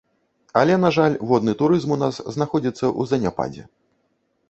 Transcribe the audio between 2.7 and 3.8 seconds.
ў заняпадзе.